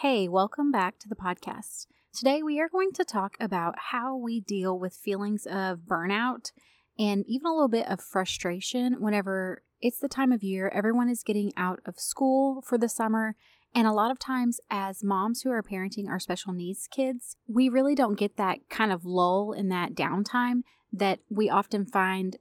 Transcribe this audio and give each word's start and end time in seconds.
Hey, 0.00 0.28
welcome 0.28 0.70
back 0.70 0.98
to 0.98 1.08
the 1.08 1.16
podcast. 1.16 1.86
Today 2.12 2.42
we 2.42 2.60
are 2.60 2.68
going 2.68 2.92
to 2.92 3.02
talk 3.02 3.34
about 3.40 3.76
how 3.78 4.14
we 4.14 4.42
deal 4.42 4.78
with 4.78 4.92
feelings 4.92 5.46
of 5.46 5.86
burnout 5.88 6.52
and 6.98 7.24
even 7.26 7.46
a 7.46 7.54
little 7.54 7.66
bit 7.66 7.88
of 7.88 8.02
frustration 8.02 9.00
whenever 9.00 9.62
it's 9.80 9.98
the 9.98 10.06
time 10.06 10.32
of 10.32 10.42
year 10.42 10.68
everyone 10.68 11.08
is 11.08 11.22
getting 11.22 11.50
out 11.56 11.80
of 11.86 11.98
school 11.98 12.60
for 12.60 12.76
the 12.76 12.90
summer. 12.90 13.36
And 13.74 13.86
a 13.86 13.92
lot 13.94 14.10
of 14.10 14.18
times, 14.18 14.60
as 14.70 15.02
moms 15.02 15.40
who 15.40 15.50
are 15.50 15.62
parenting 15.62 16.08
our 16.10 16.20
special 16.20 16.52
needs 16.52 16.86
kids, 16.88 17.38
we 17.48 17.70
really 17.70 17.94
don't 17.94 18.18
get 18.18 18.36
that 18.36 18.68
kind 18.68 18.92
of 18.92 19.06
lull 19.06 19.52
in 19.52 19.70
that 19.70 19.94
downtime 19.94 20.60
that 20.92 21.20
we 21.30 21.48
often 21.48 21.86
find 21.86 22.36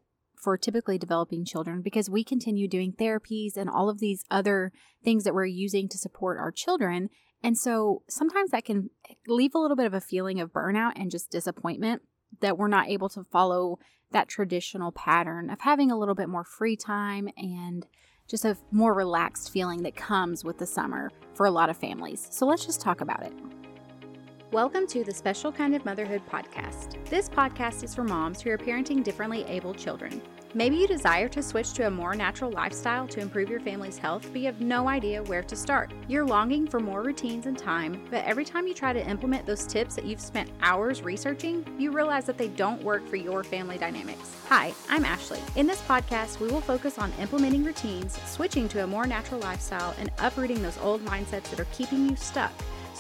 for 0.46 0.58
typically 0.58 0.98
developing 0.98 1.46
children 1.46 1.82
because 1.82 2.10
we 2.10 2.26
continue 2.26 2.68
doing 2.68 2.92
therapies 2.92 3.56
and 3.56 3.70
all 3.70 3.90
of 3.90 4.00
these 4.00 4.26
other 4.30 4.74
things 5.06 5.24
that 5.24 5.34
we're 5.34 5.46
using 5.46 5.88
to 5.88 5.98
support 5.98 6.38
our 6.38 6.52
children. 6.52 7.10
And 7.46 7.56
so 7.56 8.02
sometimes 8.10 8.50
that 8.50 8.66
can 8.66 8.90
leave 9.28 9.54
a 9.54 9.60
little 9.60 9.78
bit 9.78 9.86
of 9.86 9.94
a 9.94 10.02
feeling 10.02 10.42
of 10.42 10.52
burnout 10.52 10.94
and 10.96 11.12
just 11.12 11.30
disappointment 11.30 12.02
that 12.40 12.58
we're 12.58 12.68
not 12.68 12.90
able 12.90 13.08
to 13.10 13.24
follow 13.26 13.78
that 14.10 14.28
traditional 14.28 14.92
pattern 14.92 15.52
of 15.52 15.62
having 15.62 15.92
a 15.92 15.96
little 15.96 16.16
bit 16.16 16.28
more 16.28 16.44
free 16.44 16.76
time 16.76 17.30
and 17.38 17.86
just 18.28 18.46
a 18.46 18.58
more 18.72 18.96
relaxed 18.96 19.52
feeling 19.52 19.84
that 19.84 19.96
comes 19.96 20.44
with 20.44 20.58
the 20.58 20.66
summer 20.66 21.12
for 21.36 21.46
a 21.46 21.52
lot 21.52 21.70
of 21.70 21.78
families. 21.78 22.28
So 22.32 22.48
let's 22.48 22.66
just 22.66 22.82
talk 22.82 23.02
about 23.02 23.22
it. 23.22 23.34
Welcome 24.52 24.88
to 24.88 25.04
the 25.04 25.14
Special 25.14 25.52
Kind 25.52 25.76
of 25.76 25.86
Motherhood 25.86 26.24
podcast. 26.28 26.98
This 27.12 27.30
podcast 27.30 27.84
is 27.84 27.94
for 27.94 28.04
moms 28.04 28.42
who 28.42 28.50
are 28.50 28.58
parenting 28.58 29.04
differently 29.04 29.44
abled 29.44 29.78
children. 29.78 30.20
Maybe 30.58 30.78
you 30.78 30.88
desire 30.88 31.28
to 31.28 31.44
switch 31.44 31.74
to 31.74 31.88
a 31.88 31.92
more 31.92 32.16
natural 32.16 32.50
lifestyle 32.50 33.10
to 33.10 33.20
improve 33.20 33.50
your 33.50 33.60
family's 33.60 33.98
health, 33.98 34.26
but 34.32 34.40
you 34.40 34.46
have 34.46 34.62
no 34.62 34.88
idea 34.88 35.22
where 35.24 35.44
to 35.44 35.54
start. 35.54 35.92
You're 36.08 36.26
longing 36.26 36.66
for 36.66 36.80
more 36.80 37.04
routines 37.04 37.46
and 37.46 37.58
time, 37.58 38.02
but 38.10 38.24
every 38.24 38.46
time 38.46 38.66
you 38.66 38.74
try 38.74 38.94
to 38.94 39.06
implement 39.06 39.46
those 39.46 39.68
tips 39.68 39.96
that 39.96 40.06
you've 40.06 40.22
spent 40.22 40.50
hours 40.62 41.02
researching, 41.02 41.66
you 41.78 41.92
realize 41.92 42.24
that 42.28 42.38
they 42.38 42.48
don't 42.48 42.82
work 42.84 43.06
for 43.06 43.18
your 43.18 43.44
family 43.44 43.78
dynamics. 43.78 44.34
Hi, 44.48 44.74
I'm 44.88 45.04
Ashley. 45.04 45.42
In 45.58 45.68
this 45.68 45.82
podcast, 45.82 46.40
we 46.40 46.48
will 46.48 46.62
focus 46.62 46.98
on 46.98 47.12
implementing 47.20 47.66
routines, 47.66 48.18
switching 48.26 48.70
to 48.70 48.86
a 48.86 48.88
more 48.88 49.06
natural 49.06 49.42
lifestyle, 49.42 49.94
and 50.00 50.10
uprooting 50.20 50.62
those 50.62 50.78
old 50.78 51.04
mindsets 51.04 51.50
that 51.50 51.60
are 51.60 51.68
keeping 51.74 52.10
you 52.10 52.16
stuck 52.16 52.54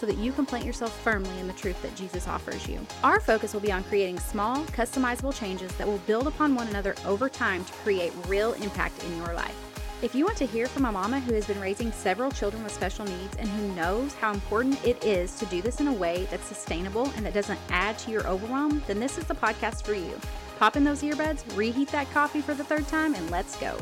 that 0.06 0.18
you 0.18 0.32
can 0.32 0.46
plant 0.46 0.66
yourself 0.66 0.98
firmly 1.02 1.40
in 1.40 1.48
the 1.48 1.54
truth 1.54 1.82
that 1.82 1.96
Jesus 1.96 2.28
offers 2.28 2.68
you. 2.68 2.80
Our 3.04 3.20
focus 3.20 3.54
will 3.54 3.62
be 3.62 3.72
on 3.72 3.84
creating 3.84 4.20
small, 4.20 4.64
customizable 4.66 5.38
changes 5.38 5.72
that 5.78 5.88
will 5.88 6.00
build 6.00 6.28
upon 6.28 6.56
one 6.56 6.68
another 6.68 6.96
over 7.06 7.30
time 7.30 7.66
to 7.66 7.74
create 7.74 8.14
real 8.28 8.54
impact 8.54 9.04
in 9.04 9.18
your 9.18 9.34
life. 9.34 9.56
If 10.02 10.14
you 10.14 10.26
want 10.26 10.38
to 10.38 10.46
hear 10.46 10.68
from 10.68 10.86
a 10.86 10.92
mama 10.92 11.20
who 11.22 11.34
has 11.34 11.48
been 11.48 11.60
raising 11.60 11.92
several 11.92 12.30
children 12.30 12.64
with 12.64 12.74
special 12.74 13.06
needs 13.06 13.36
and 13.38 13.48
who 13.48 13.74
knows 13.76 14.14
how 14.14 14.34
important 14.34 14.86
it 14.86 15.04
is 15.04 15.36
to 15.40 15.46
do 15.48 15.62
this 15.62 15.80
in 15.80 15.88
a 15.88 15.94
way 15.94 16.28
that's 16.30 16.46
sustainable 16.46 17.10
and 17.16 17.26
that 17.26 17.34
doesn't 17.34 17.60
add 17.70 17.98
to 18.00 18.12
your 18.12 18.28
overwhelm, 18.28 18.84
then 18.88 19.00
this 19.00 19.18
is 19.18 19.24
the 19.24 19.34
podcast 19.34 19.84
for 19.84 19.94
you. 19.94 20.20
Pop 20.60 20.76
in 20.76 20.84
those 20.84 21.02
earbuds, 21.02 21.44
reheat 21.58 21.88
that 21.90 22.12
coffee 22.12 22.42
for 22.42 22.54
the 22.54 22.64
third 22.64 22.88
time, 22.88 23.16
and 23.16 23.32
let's 23.32 23.56
go. 23.58 23.78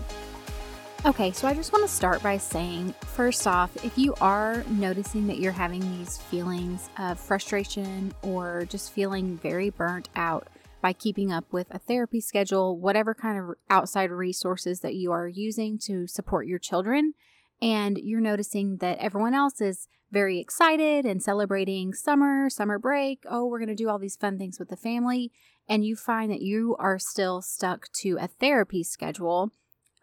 Okay, 1.05 1.33
so 1.33 1.49
I 1.49 1.53
just 1.53 1.73
want 1.73 1.83
to 1.83 1.93
start 1.93 2.23
by 2.23 2.37
saying 2.37 2.95
first 3.07 3.45
off, 3.45 3.75
if 3.83 3.97
you 3.97 4.13
are 4.21 4.63
noticing 4.69 5.27
that 5.27 5.37
you're 5.37 5.51
having 5.51 5.81
these 5.81 6.17
feelings 6.17 6.89
of 6.97 7.19
frustration 7.19 8.13
or 8.21 8.63
just 8.69 8.93
feeling 8.93 9.37
very 9.37 9.69
burnt 9.69 10.07
out 10.15 10.47
by 10.81 10.93
keeping 10.93 11.29
up 11.29 11.43
with 11.51 11.67
a 11.71 11.77
therapy 11.77 12.21
schedule, 12.21 12.77
whatever 12.77 13.13
kind 13.13 13.37
of 13.37 13.57
outside 13.69 14.11
resources 14.11 14.79
that 14.79 14.95
you 14.95 15.11
are 15.11 15.27
using 15.27 15.77
to 15.79 16.07
support 16.07 16.47
your 16.47 16.57
children, 16.57 17.15
and 17.61 17.97
you're 17.97 18.21
noticing 18.21 18.77
that 18.77 18.97
everyone 18.99 19.33
else 19.33 19.59
is 19.59 19.89
very 20.09 20.39
excited 20.39 21.05
and 21.05 21.21
celebrating 21.21 21.93
summer, 21.93 22.49
summer 22.49 22.79
break, 22.79 23.25
oh, 23.29 23.45
we're 23.45 23.59
going 23.59 23.67
to 23.67 23.75
do 23.75 23.89
all 23.89 23.99
these 23.99 24.15
fun 24.15 24.37
things 24.37 24.57
with 24.57 24.69
the 24.69 24.77
family, 24.77 25.33
and 25.67 25.83
you 25.83 25.97
find 25.97 26.31
that 26.31 26.41
you 26.41 26.77
are 26.79 26.97
still 26.97 27.41
stuck 27.41 27.91
to 27.91 28.17
a 28.21 28.27
therapy 28.27 28.83
schedule 28.83 29.51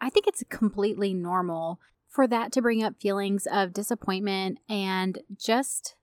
I 0.00 0.10
think 0.10 0.26
it's 0.26 0.42
completely 0.48 1.14
normal 1.14 1.80
for 2.08 2.26
that 2.26 2.52
to 2.52 2.62
bring 2.62 2.82
up 2.82 3.00
feelings 3.00 3.46
of 3.50 3.72
disappointment 3.72 4.58
and 4.68 5.20
just 5.38 5.94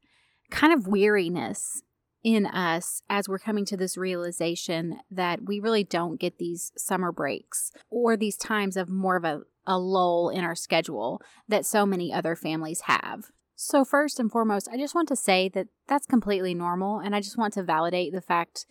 kind 0.50 0.74
of 0.74 0.88
weariness 0.88 1.84
in 2.24 2.46
us 2.46 3.02
as 3.10 3.30
we're 3.30 3.40
coming 3.40 3.66
to 3.66 3.78
this 3.78 3.98
realization 3.98 5.00
that 5.12 5.46
we 5.46 5.60
really 5.60 5.84
don't 5.84 6.20
get 6.20 6.38
these 6.38 6.72
summer 6.76 7.12
breaks 7.12 7.72
or 7.90 8.18
these 8.18 8.38
times 8.38 8.76
of 8.76 8.90
more 8.90 9.16
of 9.16 9.24
a, 9.24 9.42
a 9.66 9.78
lull 9.78 10.30
in 10.30 10.44
our 10.44 10.56
schedule 10.56 11.22
that 11.48 11.66
so 11.66 11.86
many 11.86 12.12
other 12.12 12.36
families 12.36 12.82
have. 12.82 13.32
So, 13.56 13.84
first 13.84 14.20
and 14.20 14.32
foremost, 14.32 14.70
I 14.72 14.78
just 14.78 14.94
want 14.94 15.08
to 15.08 15.16
say 15.16 15.50
that 15.50 15.68
that's 15.88 16.06
completely 16.06 16.54
normal. 16.54 17.00
And 17.00 17.16
I 17.16 17.22
just 17.22 17.38
want 17.38 17.54
to 17.54 17.64
validate 17.64 18.14
the 18.14 18.22
fact 18.22 18.68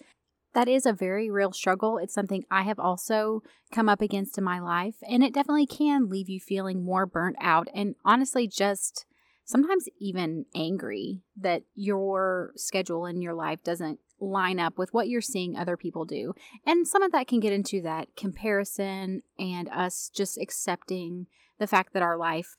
that 0.56 0.68
is 0.68 0.86
a 0.86 0.92
very 0.94 1.30
real 1.30 1.52
struggle. 1.52 1.98
It's 1.98 2.14
something 2.14 2.42
I 2.50 2.62
have 2.62 2.78
also 2.78 3.42
come 3.70 3.90
up 3.90 4.00
against 4.00 4.38
in 4.38 4.44
my 4.44 4.58
life, 4.58 4.94
and 5.06 5.22
it 5.22 5.34
definitely 5.34 5.66
can 5.66 6.08
leave 6.08 6.30
you 6.30 6.40
feeling 6.40 6.82
more 6.82 7.04
burnt 7.04 7.36
out 7.42 7.68
and 7.74 7.94
honestly 8.06 8.48
just 8.48 9.04
sometimes 9.44 9.86
even 10.00 10.46
angry 10.54 11.20
that 11.36 11.64
your 11.74 12.52
schedule 12.56 13.04
in 13.04 13.20
your 13.20 13.34
life 13.34 13.62
doesn't 13.62 14.00
line 14.18 14.58
up 14.58 14.78
with 14.78 14.94
what 14.94 15.08
you're 15.08 15.20
seeing 15.20 15.58
other 15.58 15.76
people 15.76 16.06
do. 16.06 16.32
And 16.64 16.88
some 16.88 17.02
of 17.02 17.12
that 17.12 17.28
can 17.28 17.38
get 17.38 17.52
into 17.52 17.82
that 17.82 18.08
comparison 18.16 19.24
and 19.38 19.68
us 19.68 20.10
just 20.14 20.38
accepting 20.40 21.26
the 21.58 21.66
fact 21.66 21.92
that 21.92 22.02
our 22.02 22.16
life 22.16 22.56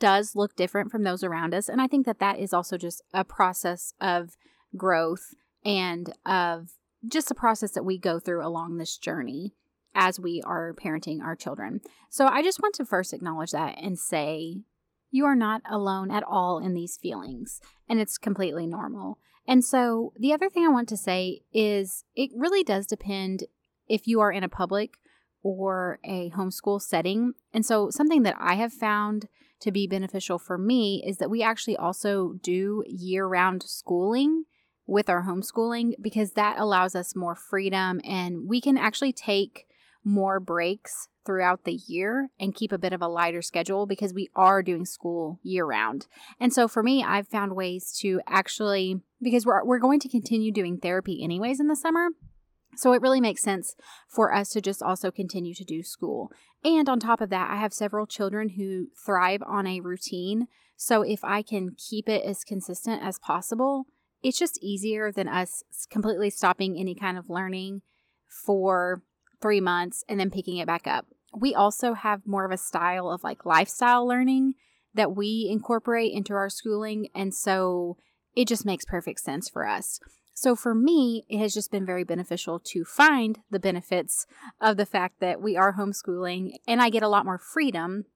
does 0.00 0.34
look 0.34 0.56
different 0.56 0.90
from 0.90 1.02
those 1.02 1.22
around 1.22 1.52
us. 1.54 1.68
And 1.68 1.82
I 1.82 1.88
think 1.88 2.06
that 2.06 2.20
that 2.20 2.38
is 2.38 2.54
also 2.54 2.78
just 2.78 3.02
a 3.12 3.22
process 3.22 3.92
of 4.00 4.30
growth 4.74 5.34
and 5.62 6.10
of 6.24 6.70
just 7.08 7.30
a 7.30 7.34
process 7.34 7.72
that 7.72 7.84
we 7.84 7.98
go 7.98 8.18
through 8.18 8.46
along 8.46 8.76
this 8.76 8.96
journey 8.96 9.54
as 9.94 10.18
we 10.18 10.42
are 10.44 10.74
parenting 10.74 11.22
our 11.22 11.36
children. 11.36 11.80
So 12.10 12.26
I 12.26 12.42
just 12.42 12.60
want 12.60 12.74
to 12.76 12.84
first 12.84 13.12
acknowledge 13.12 13.52
that 13.52 13.76
and 13.80 13.98
say, 13.98 14.62
you 15.10 15.24
are 15.24 15.36
not 15.36 15.62
alone 15.70 16.10
at 16.10 16.24
all 16.24 16.58
in 16.58 16.74
these 16.74 16.96
feelings, 16.96 17.60
and 17.88 18.00
it's 18.00 18.18
completely 18.18 18.66
normal. 18.66 19.18
And 19.46 19.64
so 19.64 20.12
the 20.18 20.32
other 20.32 20.48
thing 20.48 20.64
I 20.64 20.70
want 20.72 20.88
to 20.88 20.96
say 20.96 21.42
is 21.52 22.04
it 22.16 22.30
really 22.34 22.64
does 22.64 22.86
depend 22.86 23.44
if 23.88 24.08
you 24.08 24.20
are 24.20 24.32
in 24.32 24.42
a 24.42 24.48
public 24.48 24.94
or 25.42 26.00
a 26.04 26.30
homeschool 26.30 26.80
setting. 26.80 27.34
And 27.52 27.64
so 27.64 27.90
something 27.90 28.22
that 28.22 28.36
I 28.40 28.54
have 28.54 28.72
found 28.72 29.28
to 29.60 29.70
be 29.70 29.86
beneficial 29.86 30.38
for 30.38 30.58
me 30.58 31.04
is 31.06 31.18
that 31.18 31.30
we 31.30 31.42
actually 31.42 31.76
also 31.76 32.34
do 32.42 32.82
year 32.86 33.26
round 33.26 33.62
schooling 33.62 34.44
with 34.86 35.08
our 35.08 35.24
homeschooling 35.24 35.94
because 36.00 36.32
that 36.32 36.58
allows 36.58 36.94
us 36.94 37.16
more 37.16 37.34
freedom 37.34 38.00
and 38.04 38.48
we 38.48 38.60
can 38.60 38.76
actually 38.76 39.12
take 39.12 39.66
more 40.04 40.38
breaks 40.38 41.08
throughout 41.24 41.64
the 41.64 41.72
year 41.72 42.28
and 42.38 42.54
keep 42.54 42.70
a 42.70 42.78
bit 42.78 42.92
of 42.92 43.00
a 43.00 43.08
lighter 43.08 43.40
schedule 43.40 43.86
because 43.86 44.12
we 44.12 44.28
are 44.36 44.62
doing 44.62 44.84
school 44.84 45.40
year 45.42 45.64
round. 45.64 46.06
And 46.38 46.52
so 46.52 46.68
for 46.68 46.82
me, 46.82 47.02
I've 47.02 47.28
found 47.28 47.56
ways 47.56 47.96
to 48.00 48.20
actually 48.26 49.00
because 49.22 49.46
we're 49.46 49.64
we're 49.64 49.78
going 49.78 50.00
to 50.00 50.08
continue 50.08 50.52
doing 50.52 50.78
therapy 50.78 51.22
anyways 51.24 51.60
in 51.60 51.68
the 51.68 51.76
summer. 51.76 52.08
So 52.76 52.92
it 52.92 53.02
really 53.02 53.20
makes 53.20 53.42
sense 53.42 53.76
for 54.08 54.34
us 54.34 54.50
to 54.50 54.60
just 54.60 54.82
also 54.82 55.10
continue 55.10 55.54
to 55.54 55.64
do 55.64 55.82
school. 55.82 56.30
And 56.64 56.88
on 56.88 56.98
top 56.98 57.20
of 57.20 57.30
that, 57.30 57.50
I 57.50 57.56
have 57.56 57.72
several 57.72 58.06
children 58.06 58.50
who 58.50 58.88
thrive 59.06 59.42
on 59.46 59.66
a 59.66 59.80
routine. 59.80 60.48
So 60.76 61.02
if 61.02 61.22
I 61.22 61.42
can 61.42 61.76
keep 61.78 62.08
it 62.08 62.24
as 62.24 62.42
consistent 62.42 63.00
as 63.02 63.20
possible, 63.20 63.86
it's 64.24 64.38
just 64.38 64.58
easier 64.62 65.12
than 65.12 65.28
us 65.28 65.62
completely 65.90 66.30
stopping 66.30 66.76
any 66.78 66.94
kind 66.94 67.18
of 67.18 67.28
learning 67.28 67.82
for 68.26 69.02
three 69.40 69.60
months 69.60 70.02
and 70.08 70.18
then 70.18 70.30
picking 70.30 70.56
it 70.56 70.66
back 70.66 70.86
up. 70.86 71.06
We 71.38 71.54
also 71.54 71.92
have 71.92 72.26
more 72.26 72.46
of 72.46 72.50
a 72.50 72.56
style 72.56 73.10
of 73.10 73.22
like 73.22 73.44
lifestyle 73.44 74.06
learning 74.06 74.54
that 74.94 75.14
we 75.14 75.48
incorporate 75.50 76.12
into 76.12 76.32
our 76.32 76.48
schooling. 76.48 77.08
And 77.14 77.34
so 77.34 77.98
it 78.34 78.48
just 78.48 78.64
makes 78.64 78.86
perfect 78.86 79.20
sense 79.20 79.50
for 79.50 79.68
us. 79.68 80.00
So 80.32 80.56
for 80.56 80.74
me, 80.74 81.24
it 81.28 81.38
has 81.38 81.52
just 81.52 81.70
been 81.70 81.84
very 81.84 82.02
beneficial 82.02 82.58
to 82.60 82.84
find 82.84 83.40
the 83.50 83.60
benefits 83.60 84.26
of 84.60 84.78
the 84.78 84.86
fact 84.86 85.20
that 85.20 85.40
we 85.40 85.56
are 85.56 85.74
homeschooling 85.74 86.52
and 86.66 86.80
I 86.80 86.88
get 86.88 87.02
a 87.02 87.08
lot 87.08 87.26
more 87.26 87.38
freedom 87.38 88.06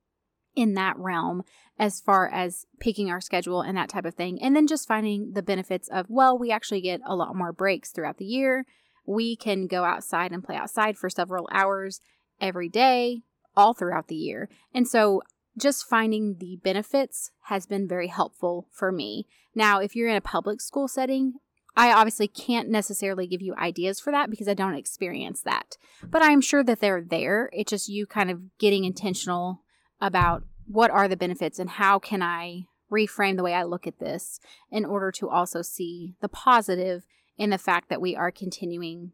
in 0.58 0.74
that 0.74 0.98
realm 0.98 1.44
as 1.78 2.00
far 2.00 2.28
as 2.28 2.66
picking 2.80 3.08
our 3.08 3.20
schedule 3.20 3.60
and 3.60 3.76
that 3.76 3.88
type 3.88 4.04
of 4.04 4.14
thing. 4.14 4.42
And 4.42 4.56
then 4.56 4.66
just 4.66 4.88
finding 4.88 5.32
the 5.32 5.42
benefits 5.42 5.88
of, 5.88 6.06
well, 6.08 6.36
we 6.36 6.50
actually 6.50 6.80
get 6.80 7.00
a 7.06 7.14
lot 7.14 7.36
more 7.36 7.52
breaks 7.52 7.92
throughout 7.92 8.18
the 8.18 8.24
year. 8.24 8.66
We 9.06 9.36
can 9.36 9.68
go 9.68 9.84
outside 9.84 10.32
and 10.32 10.42
play 10.42 10.56
outside 10.56 10.98
for 10.98 11.08
several 11.08 11.48
hours 11.52 12.00
every 12.40 12.68
day, 12.68 13.22
all 13.56 13.72
throughout 13.72 14.08
the 14.08 14.16
year. 14.16 14.48
And 14.74 14.88
so 14.88 15.22
just 15.56 15.88
finding 15.88 16.38
the 16.38 16.56
benefits 16.56 17.30
has 17.42 17.64
been 17.64 17.86
very 17.86 18.08
helpful 18.08 18.66
for 18.72 18.90
me. 18.90 19.26
Now, 19.54 19.78
if 19.78 19.94
you're 19.94 20.08
in 20.08 20.16
a 20.16 20.20
public 20.20 20.60
school 20.60 20.88
setting, 20.88 21.34
I 21.76 21.92
obviously 21.92 22.26
can't 22.26 22.68
necessarily 22.68 23.28
give 23.28 23.40
you 23.40 23.54
ideas 23.54 24.00
for 24.00 24.10
that 24.10 24.30
because 24.30 24.48
I 24.48 24.54
don't 24.54 24.74
experience 24.74 25.42
that. 25.42 25.76
But 26.02 26.22
I'm 26.22 26.40
sure 26.40 26.64
that 26.64 26.80
they're 26.80 27.02
there. 27.02 27.50
It's 27.52 27.70
just 27.70 27.88
you 27.88 28.04
kind 28.04 28.32
of 28.32 28.58
getting 28.58 28.84
intentional 28.84 29.62
about 30.00 30.44
what 30.66 30.90
are 30.90 31.08
the 31.08 31.16
benefits 31.16 31.58
and 31.58 31.70
how 31.70 31.98
can 31.98 32.22
I 32.22 32.66
reframe 32.90 33.36
the 33.36 33.42
way 33.42 33.54
I 33.54 33.64
look 33.64 33.86
at 33.86 33.98
this 33.98 34.40
in 34.70 34.84
order 34.84 35.10
to 35.12 35.28
also 35.28 35.62
see 35.62 36.14
the 36.20 36.28
positive 36.28 37.06
in 37.36 37.50
the 37.50 37.58
fact 37.58 37.88
that 37.88 38.00
we 38.00 38.16
are 38.16 38.30
continuing 38.30 39.12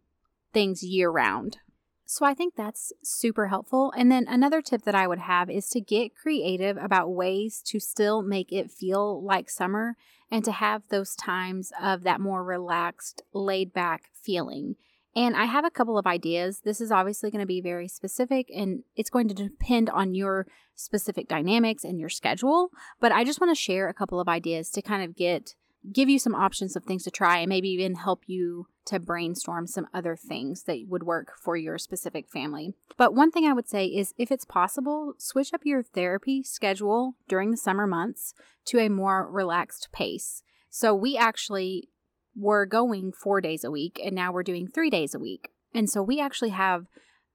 things 0.52 0.82
year 0.82 1.10
round. 1.10 1.58
So 2.06 2.26
I 2.26 2.34
think 2.34 2.54
that's 2.54 2.92
super 3.02 3.48
helpful. 3.48 3.92
And 3.96 4.12
then 4.12 4.26
another 4.28 4.60
tip 4.60 4.82
that 4.82 4.94
I 4.94 5.06
would 5.06 5.20
have 5.20 5.50
is 5.50 5.68
to 5.70 5.80
get 5.80 6.14
creative 6.14 6.76
about 6.76 7.12
ways 7.12 7.62
to 7.66 7.80
still 7.80 8.22
make 8.22 8.52
it 8.52 8.70
feel 8.70 9.22
like 9.24 9.48
summer 9.48 9.96
and 10.30 10.44
to 10.44 10.52
have 10.52 10.82
those 10.88 11.14
times 11.14 11.72
of 11.80 12.02
that 12.02 12.20
more 12.20 12.44
relaxed, 12.44 13.22
laid 13.32 13.72
back 13.72 14.10
feeling. 14.12 14.76
And 15.16 15.36
I 15.36 15.44
have 15.44 15.64
a 15.64 15.70
couple 15.70 15.96
of 15.96 16.06
ideas. 16.06 16.62
This 16.64 16.80
is 16.80 16.90
obviously 16.90 17.30
going 17.30 17.40
to 17.40 17.46
be 17.46 17.60
very 17.60 17.88
specific 17.88 18.48
and 18.54 18.82
it's 18.96 19.10
going 19.10 19.28
to 19.28 19.34
depend 19.34 19.88
on 19.90 20.14
your 20.14 20.46
specific 20.74 21.28
dynamics 21.28 21.84
and 21.84 22.00
your 22.00 22.08
schedule. 22.08 22.70
But 23.00 23.12
I 23.12 23.24
just 23.24 23.40
want 23.40 23.50
to 23.50 23.60
share 23.60 23.88
a 23.88 23.94
couple 23.94 24.20
of 24.20 24.28
ideas 24.28 24.70
to 24.70 24.82
kind 24.82 25.04
of 25.04 25.14
get 25.14 25.54
give 25.92 26.08
you 26.08 26.18
some 26.18 26.34
options 26.34 26.76
of 26.76 26.84
things 26.84 27.04
to 27.04 27.10
try 27.10 27.38
and 27.38 27.48
maybe 27.48 27.68
even 27.68 27.94
help 27.94 28.22
you 28.26 28.66
to 28.86 28.98
brainstorm 28.98 29.66
some 29.66 29.86
other 29.92 30.16
things 30.16 30.64
that 30.64 30.78
would 30.88 31.02
work 31.02 31.32
for 31.38 31.56
your 31.56 31.78
specific 31.78 32.28
family. 32.28 32.74
But 32.96 33.14
one 33.14 33.30
thing 33.30 33.44
I 33.44 33.52
would 33.52 33.68
say 33.68 33.86
is 33.86 34.14
if 34.16 34.30
it's 34.30 34.44
possible, 34.44 35.14
switch 35.18 35.52
up 35.52 35.62
your 35.64 35.82
therapy 35.82 36.42
schedule 36.42 37.14
during 37.28 37.50
the 37.50 37.56
summer 37.56 37.86
months 37.86 38.34
to 38.66 38.78
a 38.78 38.88
more 38.88 39.30
relaxed 39.30 39.88
pace. 39.92 40.42
So 40.70 40.94
we 40.94 41.16
actually 41.16 41.88
were 42.36 42.66
going 42.66 43.12
four 43.12 43.40
days 43.40 43.64
a 43.64 43.70
week, 43.70 44.00
and 44.04 44.14
now 44.14 44.32
we're 44.32 44.42
doing 44.42 44.66
three 44.66 44.90
days 44.90 45.14
a 45.14 45.18
week. 45.18 45.50
And 45.74 45.88
so 45.90 46.02
we 46.02 46.20
actually 46.20 46.50
have 46.50 46.86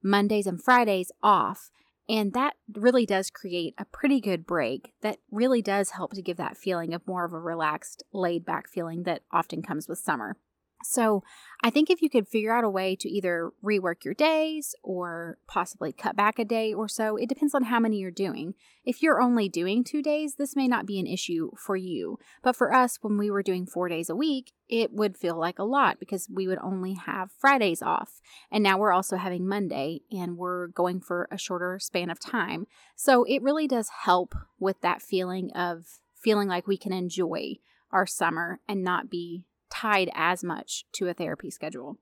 Mondays 0.04 0.48
and 0.48 0.62
Fridays 0.62 1.12
off. 1.22 1.72
And 2.08 2.34
that 2.34 2.56
really 2.74 3.06
does 3.06 3.30
create 3.30 3.76
a 3.78 3.86
pretty 3.86 4.20
good 4.20 4.48
break 4.48 4.94
that 5.02 5.20
really 5.30 5.62
does 5.62 5.92
help 5.92 6.14
to 6.14 6.24
give 6.24 6.38
that 6.38 6.58
feeling 6.58 6.94
of 6.94 7.08
more 7.08 7.24
of 7.24 7.34
a 7.34 7.40
relaxed, 7.40 8.04
laid 8.12 8.46
back 8.46 8.68
feeling 8.68 9.04
that 9.04 9.22
often 9.32 9.62
comes 9.62 9.88
with 9.88 10.00
summer. 10.00 10.36
So, 10.84 11.24
I 11.62 11.70
think 11.70 11.90
if 11.90 12.02
you 12.02 12.10
could 12.10 12.28
figure 12.28 12.56
out 12.56 12.64
a 12.64 12.70
way 12.70 12.96
to 12.96 13.10
either 13.10 13.52
rework 13.62 14.06
your 14.06 14.14
days 14.14 14.76
or 14.82 15.38
possibly 15.46 15.92
cut 15.92 16.16
back 16.16 16.40
a 16.40 16.46
day 16.46 16.74
or 16.74 16.88
so, 16.88 17.18
it 17.18 17.28
depends 17.28 17.54
on 17.54 17.64
how 17.64 17.82
many 17.82 17.98
you're 17.98 18.12
doing. 18.12 18.54
If 18.86 19.04
you're 19.04 19.22
only 19.22 19.50
doing 19.50 19.84
two 19.84 20.02
days, 20.02 20.36
this 20.36 20.56
may 20.56 20.70
not 20.70 20.86
be 20.86 21.00
an 21.00 21.06
issue 21.06 21.52
for 21.58 21.76
you. 21.76 22.18
But 22.42 22.56
for 22.56 22.74
us, 22.74 23.00
when 23.02 23.18
we 23.18 23.30
were 23.30 23.44
doing 23.44 23.66
four 23.66 23.90
days 23.90 24.10
a 24.10 24.16
week, 24.16 24.54
it 24.70 24.94
would 24.94 25.18
feel 25.18 25.38
like 25.38 25.60
a 25.60 25.64
lot 25.64 26.00
because 26.00 26.30
we 26.34 26.48
would 26.48 26.60
only 26.60 26.94
have 26.94 27.32
Fridays 27.38 27.82
off. 27.82 28.22
And 28.50 28.64
now 28.64 28.78
we're 28.78 28.94
also 28.94 29.18
having 29.18 29.46
Monday 29.46 30.02
and 30.12 30.38
we're 30.38 30.68
going 30.68 31.02
for 31.02 31.28
a 31.30 31.38
shorter 31.38 31.78
span 31.80 32.10
of 32.10 32.22
time. 32.22 32.68
So, 32.96 33.26
it 33.26 33.42
really 33.42 33.68
does 33.68 33.90
help 34.04 34.34
with 34.60 34.80
that 34.80 35.02
feeling 35.02 35.52
of 35.52 36.00
feeling 36.16 36.48
like 36.48 36.68
we 36.68 36.78
can 36.78 36.94
enjoy 36.94 37.56
our 37.92 38.06
summer 38.06 38.60
and 38.68 38.84
not 38.84 39.10
be 39.10 39.46
tied 39.80 40.10
as 40.14 40.44
much 40.44 40.86
to 40.94 41.08
a 41.08 41.14
therapy 41.14 41.50
schedule. 41.50 41.98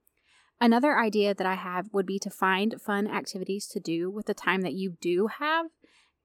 Another 0.60 0.98
idea 0.98 1.36
that 1.36 1.46
I 1.46 1.54
have 1.54 1.90
would 1.94 2.08
be 2.08 2.18
to 2.20 2.30
find 2.32 2.82
fun 2.82 3.08
activities 3.08 3.68
to 3.68 3.80
do 3.80 4.10
with 4.10 4.26
the 4.26 4.34
time 4.34 4.62
that 4.62 4.74
you 4.74 4.96
do 5.00 5.28
have 5.28 5.68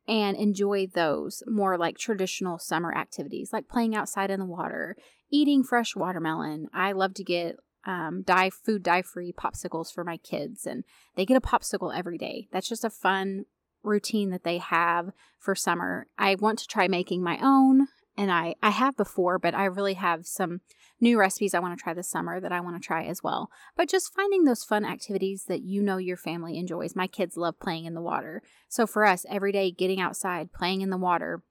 and 0.09 0.37
enjoy 0.37 0.87
those 0.87 1.43
more 1.47 1.77
like 1.77 1.99
traditional 1.99 2.59
summer 2.59 2.95
activities, 2.95 3.53
like 3.53 3.69
playing 3.69 3.95
outside 3.95 4.31
in 4.31 4.41
the 4.41 4.47
water, 4.47 4.97
eating 5.31 5.63
fresh 5.63 5.95
watermelon. 5.95 6.69
I 6.73 6.93
love 6.93 7.13
to 7.15 7.25
get 7.25 7.57
um, 7.85 8.23
dye 8.23 8.51
food 8.51 8.83
dye 8.83 9.03
free 9.03 9.33
popsicles 9.33 9.93
for 9.93 10.05
my 10.05 10.17
kids, 10.17 10.67
and 10.67 10.85
they 11.17 11.27
get 11.27 11.37
a 11.37 11.41
popsicle 11.41 11.95
every 11.95 12.17
day. 12.17 12.49
That's 12.51 12.69
just 12.69 12.85
a 12.85 12.91
fun 12.91 13.45
routine 13.83 14.31
that 14.31 14.45
they 14.45 14.59
have 14.59 15.11
for 15.39 15.55
summer. 15.55 16.07
I 16.17 16.37
want 16.37 16.61
to 16.61 16.67
try 16.67 16.89
making 16.89 17.23
my 17.23 17.39
own, 17.43 17.89
and 18.17 18.31
I 18.33 18.55
I 18.63 18.71
have 18.71 18.97
before, 18.97 19.39
but 19.39 19.55
I 19.55 19.67
really 19.67 19.95
have 19.95 20.27
some 20.27 20.61
new 21.03 21.19
recipes 21.19 21.53
I 21.53 21.59
want 21.59 21.77
to 21.77 21.83
try 21.83 21.93
this 21.93 22.09
summer 22.09 22.41
that 22.41 22.53
I 22.53 22.61
want 22.61 22.81
to 22.81 22.87
try 22.87 23.05
as 23.05 23.23
well. 23.23 23.51
But 23.77 23.89
just 23.89 24.15
finding 24.15 24.45
those 24.45 24.65
fun 24.65 24.85
activities 24.85 25.45
that 25.49 25.63
you 25.63 25.83
know 25.83 25.97
your 25.99 26.17
family 26.17 26.57
enjoys. 26.57 26.97
My 26.97 27.09
kids 27.09 27.37
love 27.37 27.59
playing 27.61 27.85
in 27.85 27.95
the 27.95 28.01
water. 28.01 28.41
So 28.69 28.87
for 28.87 29.05
us, 29.05 29.27
every 29.29 29.53
day 29.53 29.73
getting 29.73 30.01
outside, 30.01 30.53
playing 30.53 30.81
in 30.81 30.91
the 30.91 30.97
water, 30.97 31.43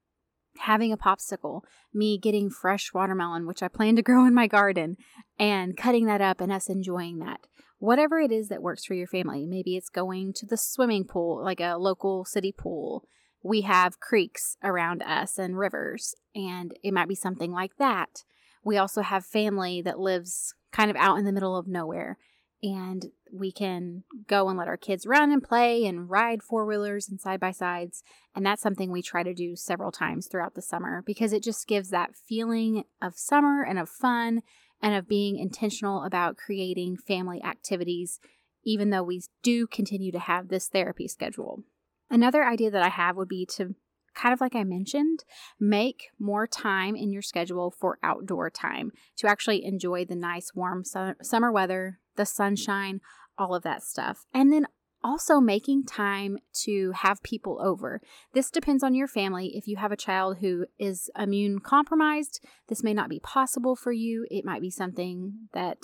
having 0.59 0.93
a 0.93 0.97
popsicle, 0.97 1.61
me 1.93 2.17
getting 2.17 2.49
fresh 2.49 2.93
watermelon, 2.93 3.45
which 3.45 3.61
I 3.61 3.67
plan 3.67 3.97
to 3.97 4.01
grow 4.01 4.25
in 4.25 4.33
my 4.33 4.47
garden, 4.47 4.95
and 5.37 5.77
cutting 5.77 6.05
that 6.05 6.21
up 6.21 6.39
and 6.39 6.51
us 6.51 6.69
enjoying 6.69 7.19
that. 7.19 7.41
Whatever 7.77 8.19
it 8.19 8.31
is 8.31 8.47
that 8.47 8.61
works 8.61 8.85
for 8.85 8.93
your 8.93 9.07
family. 9.07 9.45
Maybe 9.45 9.75
it's 9.75 9.89
going 9.89 10.33
to 10.33 10.45
the 10.45 10.57
swimming 10.57 11.03
pool, 11.03 11.43
like 11.43 11.59
a 11.59 11.75
local 11.75 12.25
city 12.25 12.53
pool. 12.57 13.03
We 13.43 13.61
have 13.61 13.99
creeks 13.99 14.55
around 14.63 15.01
us 15.01 15.37
and 15.39 15.57
rivers, 15.57 16.13
and 16.35 16.73
it 16.83 16.93
might 16.93 17.09
be 17.09 17.15
something 17.15 17.51
like 17.51 17.75
that. 17.79 18.23
We 18.63 18.77
also 18.77 19.01
have 19.01 19.25
family 19.25 19.81
that 19.81 19.99
lives 19.99 20.53
kind 20.71 20.89
of 20.89 20.97
out 20.97 21.17
in 21.17 21.25
the 21.25 21.31
middle 21.31 21.57
of 21.57 21.67
nowhere. 21.67 22.17
And 22.63 23.07
we 23.33 23.51
can 23.51 24.03
go 24.27 24.47
and 24.47 24.57
let 24.57 24.67
our 24.67 24.77
kids 24.77 25.07
run 25.07 25.31
and 25.31 25.41
play 25.41 25.85
and 25.85 26.09
ride 26.09 26.43
four 26.43 26.65
wheelers 26.65 27.09
and 27.09 27.19
side 27.19 27.39
by 27.39 27.51
sides. 27.51 28.03
And 28.35 28.45
that's 28.45 28.61
something 28.61 28.91
we 28.91 29.01
try 29.01 29.23
to 29.23 29.33
do 29.33 29.55
several 29.55 29.91
times 29.91 30.27
throughout 30.27 30.53
the 30.53 30.61
summer 30.61 31.01
because 31.05 31.33
it 31.33 31.41
just 31.41 31.67
gives 31.67 31.89
that 31.89 32.15
feeling 32.15 32.83
of 33.01 33.17
summer 33.17 33.63
and 33.63 33.79
of 33.79 33.89
fun 33.89 34.41
and 34.79 34.95
of 34.95 35.07
being 35.07 35.37
intentional 35.37 36.03
about 36.03 36.37
creating 36.37 36.97
family 36.97 37.43
activities, 37.43 38.19
even 38.63 38.91
though 38.91 39.03
we 39.03 39.23
do 39.41 39.65
continue 39.65 40.11
to 40.11 40.19
have 40.19 40.49
this 40.49 40.67
therapy 40.67 41.07
schedule. 41.07 41.63
Another 42.11 42.45
idea 42.45 42.69
that 42.69 42.83
I 42.83 42.89
have 42.89 43.15
would 43.15 43.29
be 43.29 43.45
to 43.57 43.75
kind 44.13 44.33
of 44.33 44.41
like 44.41 44.55
I 44.55 44.63
mentioned, 44.63 45.23
make 45.59 46.09
more 46.19 46.47
time 46.47 46.95
in 46.95 47.11
your 47.11 47.21
schedule 47.21 47.71
for 47.71 47.99
outdoor 48.03 48.49
time 48.49 48.91
to 49.17 49.27
actually 49.27 49.63
enjoy 49.63 50.05
the 50.05 50.15
nice 50.15 50.53
warm 50.53 50.83
su- 50.83 51.15
summer 51.21 51.51
weather, 51.51 51.99
the 52.15 52.25
sunshine, 52.25 53.01
all 53.37 53.55
of 53.55 53.63
that 53.63 53.83
stuff. 53.83 54.25
And 54.33 54.51
then 54.51 54.67
also 55.03 55.39
making 55.39 55.83
time 55.85 56.37
to 56.53 56.91
have 56.91 57.23
people 57.23 57.59
over. 57.61 58.01
This 58.33 58.51
depends 58.51 58.83
on 58.83 58.93
your 58.93 59.07
family. 59.07 59.53
If 59.55 59.67
you 59.67 59.77
have 59.77 59.91
a 59.91 59.97
child 59.97 60.37
who 60.39 60.65
is 60.77 61.09
immune 61.17 61.59
compromised, 61.59 62.43
this 62.67 62.83
may 62.83 62.93
not 62.93 63.09
be 63.09 63.19
possible 63.19 63.75
for 63.75 63.91
you. 63.91 64.27
It 64.29 64.45
might 64.45 64.61
be 64.61 64.69
something 64.69 65.47
that 65.53 65.79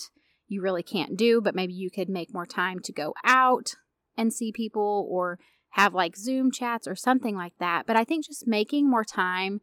you 0.48 0.62
really 0.62 0.84
can't 0.84 1.18
do, 1.18 1.42
but 1.42 1.56
maybe 1.56 1.74
you 1.74 1.90
could 1.90 2.10
make 2.10 2.34
more 2.34 2.46
time 2.46 2.80
to 2.82 2.94
go 2.94 3.14
out 3.26 3.76
and 4.16 4.34
see 4.34 4.52
people 4.52 5.08
or 5.10 5.40
have 5.78 5.94
like 5.94 6.18
Zoom 6.18 6.52
chats 6.52 6.88
or 6.88 6.96
something 6.96 7.36
like 7.36 7.54
that. 7.60 7.86
But 7.86 7.96
I 7.96 8.04
think 8.04 8.26
just 8.26 8.48
making 8.48 8.90
more 8.90 9.06
time 9.06 9.62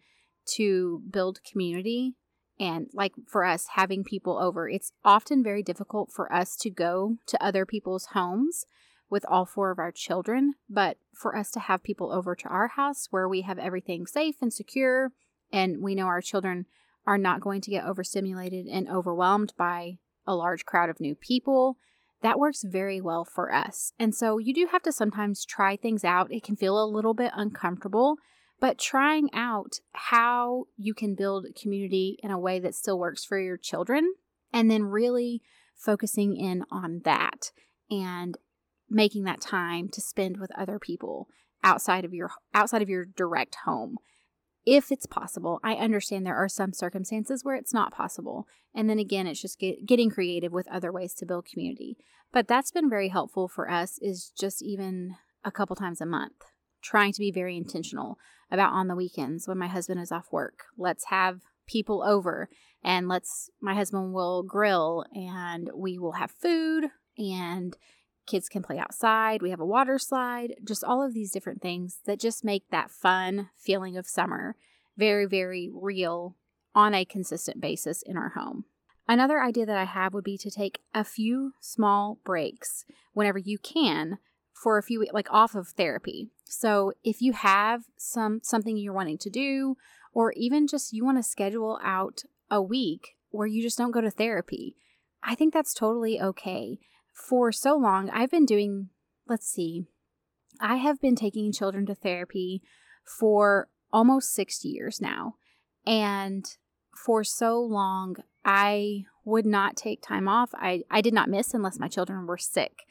to 0.54 1.02
build 1.10 1.40
community 1.50 2.14
and 2.60 2.86
like 2.92 3.12
for 3.26 3.44
us 3.44 3.66
having 3.74 4.04
people 4.04 4.38
over, 4.38 4.68
it's 4.68 4.92
often 5.04 5.42
very 5.42 5.62
difficult 5.62 6.12
for 6.12 6.32
us 6.32 6.56
to 6.58 6.70
go 6.70 7.16
to 7.26 7.44
other 7.44 7.66
people's 7.66 8.06
homes 8.12 8.64
with 9.10 9.24
all 9.28 9.44
four 9.44 9.72
of 9.72 9.78
our 9.80 9.90
children, 9.90 10.54
but 10.70 10.98
for 11.12 11.36
us 11.36 11.50
to 11.50 11.60
have 11.60 11.82
people 11.82 12.12
over 12.12 12.36
to 12.36 12.48
our 12.48 12.68
house 12.68 13.08
where 13.10 13.28
we 13.28 13.42
have 13.42 13.58
everything 13.58 14.06
safe 14.06 14.36
and 14.40 14.52
secure 14.52 15.10
and 15.52 15.82
we 15.82 15.96
know 15.96 16.06
our 16.06 16.20
children 16.20 16.66
are 17.06 17.18
not 17.18 17.40
going 17.40 17.60
to 17.60 17.70
get 17.70 17.84
overstimulated 17.84 18.66
and 18.66 18.88
overwhelmed 18.88 19.52
by 19.58 19.98
a 20.26 20.34
large 20.34 20.64
crowd 20.64 20.88
of 20.88 21.00
new 21.00 21.14
people 21.14 21.76
that 22.24 22.38
works 22.38 22.64
very 22.64 23.02
well 23.02 23.22
for 23.22 23.52
us. 23.52 23.92
And 23.98 24.14
so 24.14 24.38
you 24.38 24.54
do 24.54 24.66
have 24.72 24.82
to 24.84 24.92
sometimes 24.92 25.44
try 25.44 25.76
things 25.76 26.04
out. 26.04 26.32
It 26.32 26.42
can 26.42 26.56
feel 26.56 26.82
a 26.82 26.88
little 26.88 27.12
bit 27.12 27.30
uncomfortable, 27.36 28.16
but 28.58 28.78
trying 28.78 29.28
out 29.34 29.74
how 29.92 30.64
you 30.78 30.94
can 30.94 31.14
build 31.14 31.46
community 31.60 32.18
in 32.22 32.30
a 32.30 32.38
way 32.38 32.58
that 32.60 32.74
still 32.74 32.98
works 32.98 33.26
for 33.26 33.38
your 33.38 33.58
children 33.58 34.14
and 34.54 34.70
then 34.70 34.84
really 34.84 35.42
focusing 35.76 36.34
in 36.34 36.64
on 36.70 37.02
that 37.04 37.52
and 37.90 38.38
making 38.88 39.24
that 39.24 39.42
time 39.42 39.90
to 39.90 40.00
spend 40.00 40.38
with 40.38 40.50
other 40.56 40.78
people 40.78 41.28
outside 41.62 42.06
of 42.06 42.14
your 42.14 42.30
outside 42.54 42.80
of 42.80 42.88
your 42.88 43.04
direct 43.04 43.56
home 43.66 43.96
if 44.66 44.90
it's 44.90 45.06
possible. 45.06 45.60
I 45.62 45.74
understand 45.74 46.26
there 46.26 46.36
are 46.36 46.48
some 46.48 46.72
circumstances 46.72 47.44
where 47.44 47.56
it's 47.56 47.74
not 47.74 47.92
possible. 47.92 48.46
And 48.74 48.88
then 48.88 48.98
again, 48.98 49.26
it's 49.26 49.40
just 49.40 49.58
get, 49.58 49.86
getting 49.86 50.10
creative 50.10 50.52
with 50.52 50.68
other 50.68 50.90
ways 50.90 51.14
to 51.14 51.26
build 51.26 51.46
community. 51.46 51.96
But 52.32 52.48
that's 52.48 52.72
been 52.72 52.90
very 52.90 53.08
helpful 53.08 53.48
for 53.48 53.70
us 53.70 53.98
is 54.00 54.30
just 54.38 54.62
even 54.62 55.16
a 55.44 55.52
couple 55.52 55.76
times 55.76 56.00
a 56.00 56.06
month, 56.06 56.44
trying 56.82 57.12
to 57.12 57.20
be 57.20 57.30
very 57.30 57.56
intentional 57.56 58.18
about 58.50 58.72
on 58.72 58.88
the 58.88 58.96
weekends 58.96 59.46
when 59.46 59.58
my 59.58 59.68
husband 59.68 60.00
is 60.00 60.10
off 60.10 60.32
work. 60.32 60.64
Let's 60.76 61.06
have 61.06 61.40
people 61.66 62.02
over 62.02 62.48
and 62.82 63.08
let's 63.08 63.50
my 63.60 63.74
husband 63.74 64.12
will 64.12 64.42
grill 64.42 65.04
and 65.14 65.70
we 65.74 65.98
will 65.98 66.12
have 66.12 66.30
food 66.30 66.84
and 67.16 67.76
Kids 68.26 68.48
can 68.48 68.62
play 68.62 68.78
outside. 68.78 69.42
We 69.42 69.50
have 69.50 69.60
a 69.60 69.66
water 69.66 69.98
slide, 69.98 70.54
just 70.64 70.82
all 70.82 71.02
of 71.02 71.12
these 71.12 71.30
different 71.30 71.60
things 71.60 71.98
that 72.06 72.20
just 72.20 72.44
make 72.44 72.70
that 72.70 72.90
fun 72.90 73.50
feeling 73.56 73.96
of 73.96 74.06
summer 74.06 74.56
very, 74.96 75.26
very 75.26 75.70
real 75.72 76.36
on 76.74 76.94
a 76.94 77.04
consistent 77.04 77.60
basis 77.60 78.02
in 78.02 78.16
our 78.16 78.30
home. 78.30 78.64
Another 79.06 79.42
idea 79.42 79.66
that 79.66 79.76
I 79.76 79.84
have 79.84 80.14
would 80.14 80.24
be 80.24 80.38
to 80.38 80.50
take 80.50 80.80
a 80.94 81.04
few 81.04 81.52
small 81.60 82.18
breaks 82.24 82.84
whenever 83.12 83.38
you 83.38 83.58
can 83.58 84.18
for 84.52 84.78
a 84.78 84.82
few 84.82 85.06
like 85.12 85.30
off 85.30 85.54
of 85.54 85.68
therapy. 85.68 86.30
So 86.44 86.92
if 87.02 87.20
you 87.20 87.32
have 87.32 87.84
some 87.96 88.40
something 88.42 88.76
you're 88.76 88.94
wanting 88.94 89.18
to 89.18 89.30
do 89.30 89.76
or 90.12 90.32
even 90.36 90.66
just 90.66 90.92
you 90.92 91.04
want 91.04 91.18
to 91.18 91.22
schedule 91.22 91.78
out 91.82 92.22
a 92.50 92.62
week 92.62 93.16
where 93.30 93.46
you 93.46 93.62
just 93.62 93.76
don't 93.76 93.90
go 93.90 94.00
to 94.00 94.10
therapy. 94.10 94.76
I 95.22 95.34
think 95.34 95.52
that's 95.52 95.74
totally 95.74 96.20
okay. 96.20 96.78
For 97.14 97.52
so 97.52 97.76
long, 97.76 98.10
I've 98.10 98.30
been 98.30 98.44
doing, 98.44 98.90
let's 99.28 99.46
see, 99.46 99.86
I 100.60 100.76
have 100.76 101.00
been 101.00 101.16
taking 101.16 101.52
children 101.52 101.86
to 101.86 101.94
therapy 101.94 102.60
for 103.18 103.68
almost 103.92 104.34
six 104.34 104.64
years 104.64 105.00
now. 105.00 105.36
And 105.86 106.44
for 107.04 107.24
so 107.24 107.60
long, 107.60 108.16
I 108.44 109.04
would 109.24 109.46
not 109.46 109.76
take 109.76 110.02
time 110.02 110.28
off. 110.28 110.50
I, 110.54 110.82
I 110.90 111.00
did 111.00 111.14
not 111.14 111.30
miss 111.30 111.54
unless 111.54 111.78
my 111.78 111.88
children 111.88 112.26
were 112.26 112.38
sick. 112.38 112.84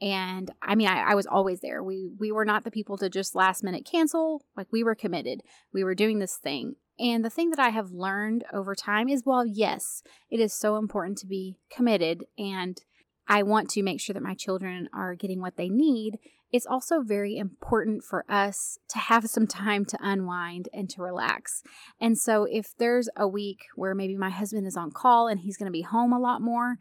And 0.00 0.50
I 0.62 0.74
mean, 0.74 0.88
I, 0.88 1.12
I, 1.12 1.14
was 1.14 1.26
always 1.26 1.60
there. 1.60 1.82
We 1.82 2.10
we 2.18 2.30
were 2.30 2.44
not 2.44 2.64
the 2.64 2.70
people 2.70 2.98
to 2.98 3.08
just 3.08 3.34
last 3.34 3.64
minute 3.64 3.88
cancel. 3.90 4.44
Like 4.54 4.66
we 4.70 4.84
were 4.84 4.94
committed. 4.94 5.40
We 5.72 5.84
were 5.84 5.94
doing 5.94 6.18
this 6.18 6.36
thing. 6.36 6.74
And 6.98 7.24
the 7.24 7.30
thing 7.30 7.48
that 7.50 7.58
I 7.58 7.70
have 7.70 7.92
learned 7.92 8.44
over 8.52 8.74
time 8.74 9.08
is, 9.08 9.22
well, 9.24 9.46
yes, 9.46 10.02
it 10.30 10.38
is 10.38 10.52
so 10.52 10.76
important 10.76 11.18
to 11.18 11.26
be 11.26 11.58
committed, 11.70 12.24
and 12.38 12.80
I 13.28 13.42
want 13.42 13.70
to 13.70 13.82
make 13.82 14.00
sure 14.00 14.14
that 14.14 14.22
my 14.22 14.34
children 14.34 14.88
are 14.92 15.14
getting 15.14 15.40
what 15.40 15.56
they 15.56 15.68
need. 15.68 16.18
It's 16.52 16.66
also 16.66 17.00
very 17.00 17.36
important 17.36 18.04
for 18.04 18.24
us 18.28 18.78
to 18.90 18.98
have 18.98 19.28
some 19.28 19.46
time 19.46 19.84
to 19.86 19.98
unwind 20.00 20.68
and 20.72 20.88
to 20.90 21.02
relax. 21.02 21.62
And 22.00 22.16
so, 22.16 22.46
if 22.48 22.76
there's 22.78 23.08
a 23.16 23.26
week 23.26 23.64
where 23.74 23.94
maybe 23.94 24.16
my 24.16 24.30
husband 24.30 24.66
is 24.66 24.76
on 24.76 24.92
call 24.92 25.26
and 25.26 25.40
he's 25.40 25.56
going 25.56 25.66
to 25.66 25.72
be 25.72 25.82
home 25.82 26.12
a 26.12 26.20
lot 26.20 26.40
more, 26.40 26.78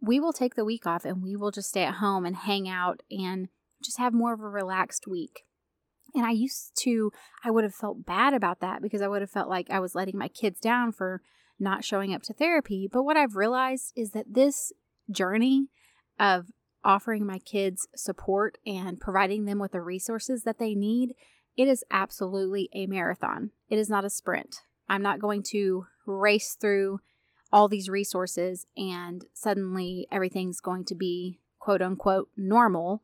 we 0.00 0.20
will 0.20 0.32
take 0.32 0.54
the 0.54 0.64
week 0.64 0.86
off 0.86 1.04
and 1.04 1.22
we 1.22 1.36
will 1.36 1.50
just 1.50 1.68
stay 1.68 1.84
at 1.84 1.94
home 1.94 2.24
and 2.24 2.36
hang 2.36 2.68
out 2.68 3.02
and 3.10 3.48
just 3.82 3.98
have 3.98 4.12
more 4.12 4.32
of 4.32 4.40
a 4.40 4.48
relaxed 4.48 5.06
week. 5.08 5.44
And 6.14 6.26
I 6.26 6.30
used 6.30 6.72
to, 6.82 7.10
I 7.44 7.50
would 7.50 7.64
have 7.64 7.74
felt 7.74 8.04
bad 8.04 8.34
about 8.34 8.60
that 8.60 8.82
because 8.82 9.00
I 9.00 9.08
would 9.08 9.22
have 9.22 9.30
felt 9.30 9.48
like 9.48 9.70
I 9.70 9.80
was 9.80 9.94
letting 9.94 10.18
my 10.18 10.28
kids 10.28 10.60
down 10.60 10.92
for 10.92 11.22
not 11.58 11.84
showing 11.84 12.12
up 12.14 12.22
to 12.24 12.34
therapy. 12.34 12.88
But 12.92 13.04
what 13.04 13.16
I've 13.16 13.36
realized 13.36 13.92
is 13.96 14.10
that 14.10 14.26
this 14.34 14.72
journey 15.10 15.68
of 16.18 16.46
offering 16.84 17.24
my 17.24 17.38
kids 17.38 17.88
support 17.94 18.58
and 18.66 19.00
providing 19.00 19.44
them 19.44 19.58
with 19.58 19.72
the 19.72 19.80
resources 19.80 20.42
that 20.44 20.58
they 20.58 20.74
need, 20.74 21.14
it 21.56 21.68
is 21.68 21.84
absolutely 21.90 22.68
a 22.72 22.86
marathon. 22.86 23.50
It 23.68 23.78
is 23.78 23.88
not 23.88 24.04
a 24.04 24.10
sprint. 24.10 24.62
I'm 24.88 25.02
not 25.02 25.20
going 25.20 25.42
to 25.50 25.86
race 26.06 26.56
through 26.60 27.00
all 27.52 27.68
these 27.68 27.88
resources 27.88 28.66
and 28.76 29.26
suddenly 29.34 30.06
everything's 30.10 30.60
going 30.60 30.84
to 30.86 30.94
be 30.94 31.38
quote 31.58 31.82
unquote 31.82 32.28
normal. 32.36 33.02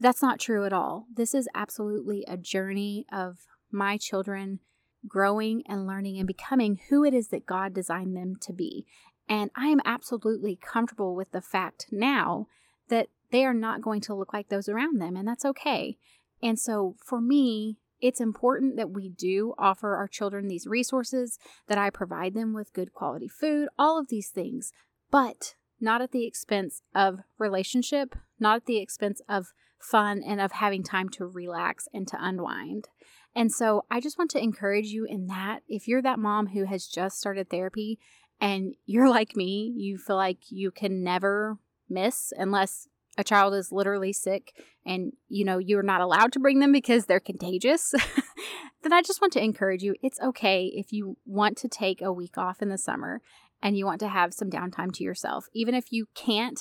That's 0.00 0.22
not 0.22 0.40
true 0.40 0.66
at 0.66 0.72
all. 0.72 1.06
This 1.14 1.34
is 1.34 1.48
absolutely 1.54 2.24
a 2.28 2.36
journey 2.36 3.06
of 3.12 3.46
my 3.70 3.96
children 3.96 4.60
growing 5.08 5.62
and 5.66 5.86
learning 5.86 6.18
and 6.18 6.26
becoming 6.26 6.80
who 6.88 7.04
it 7.04 7.14
is 7.14 7.28
that 7.28 7.46
God 7.46 7.72
designed 7.72 8.16
them 8.16 8.34
to 8.42 8.52
be. 8.52 8.86
And 9.28 9.50
I 9.56 9.68
am 9.68 9.80
absolutely 9.84 10.56
comfortable 10.56 11.14
with 11.14 11.32
the 11.32 11.40
fact 11.40 11.86
now 11.90 12.46
that 12.88 13.08
they 13.32 13.44
are 13.44 13.54
not 13.54 13.82
going 13.82 14.00
to 14.02 14.14
look 14.14 14.32
like 14.32 14.48
those 14.48 14.68
around 14.68 15.00
them, 15.00 15.16
and 15.16 15.26
that's 15.26 15.44
okay. 15.44 15.96
And 16.42 16.58
so 16.58 16.94
for 17.04 17.20
me, 17.20 17.78
it's 18.00 18.20
important 18.20 18.76
that 18.76 18.90
we 18.90 19.08
do 19.08 19.54
offer 19.58 19.96
our 19.96 20.06
children 20.06 20.48
these 20.48 20.66
resources, 20.66 21.38
that 21.66 21.78
I 21.78 21.90
provide 21.90 22.34
them 22.34 22.52
with 22.52 22.72
good 22.72 22.92
quality 22.92 23.28
food, 23.28 23.68
all 23.78 23.98
of 23.98 24.08
these 24.08 24.28
things, 24.28 24.72
but 25.10 25.54
not 25.80 26.02
at 26.02 26.12
the 26.12 26.26
expense 26.26 26.82
of 26.94 27.20
relationship, 27.38 28.14
not 28.38 28.56
at 28.56 28.66
the 28.66 28.78
expense 28.78 29.20
of 29.28 29.52
fun 29.80 30.22
and 30.22 30.40
of 30.40 30.52
having 30.52 30.82
time 30.82 31.08
to 31.10 31.26
relax 31.26 31.88
and 31.92 32.06
to 32.08 32.18
unwind. 32.20 32.88
And 33.34 33.52
so 33.52 33.84
I 33.90 34.00
just 34.00 34.18
want 34.18 34.30
to 34.30 34.42
encourage 34.42 34.86
you 34.86 35.04
in 35.04 35.26
that 35.26 35.60
if 35.68 35.86
you're 35.86 36.02
that 36.02 36.18
mom 36.18 36.48
who 36.48 36.64
has 36.64 36.86
just 36.86 37.18
started 37.18 37.50
therapy 37.50 37.98
and 38.40 38.74
you're 38.84 39.08
like 39.08 39.36
me, 39.36 39.72
you 39.76 39.98
feel 39.98 40.16
like 40.16 40.38
you 40.50 40.70
can 40.70 41.02
never 41.02 41.58
miss 41.88 42.32
unless 42.36 42.88
a 43.18 43.24
child 43.24 43.54
is 43.54 43.72
literally 43.72 44.12
sick 44.12 44.52
and 44.84 45.12
you 45.28 45.44
know 45.44 45.58
you're 45.58 45.82
not 45.82 46.00
allowed 46.00 46.32
to 46.32 46.40
bring 46.40 46.60
them 46.60 46.72
because 46.72 47.06
they're 47.06 47.20
contagious 47.20 47.94
then 48.82 48.92
i 48.92 49.02
just 49.02 49.20
want 49.20 49.32
to 49.32 49.42
encourage 49.42 49.82
you 49.82 49.94
it's 50.02 50.20
okay 50.20 50.70
if 50.74 50.92
you 50.92 51.16
want 51.24 51.56
to 51.56 51.68
take 51.68 52.02
a 52.02 52.12
week 52.12 52.36
off 52.36 52.60
in 52.60 52.68
the 52.68 52.78
summer 52.78 53.20
and 53.62 53.76
you 53.76 53.86
want 53.86 54.00
to 54.00 54.08
have 54.08 54.34
some 54.34 54.50
downtime 54.50 54.92
to 54.92 55.04
yourself 55.04 55.46
even 55.54 55.74
if 55.74 55.90
you 55.90 56.06
can't 56.14 56.60